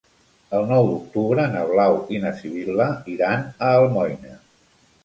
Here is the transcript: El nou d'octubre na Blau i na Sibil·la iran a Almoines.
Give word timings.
El 0.59 0.63
nou 0.71 0.87
d'octubre 0.91 1.45
na 1.57 1.61
Blau 1.73 1.99
i 2.17 2.23
na 2.27 2.35
Sibil·la 2.41 2.89
iran 3.19 3.47
a 3.69 3.73
Almoines. 3.79 4.43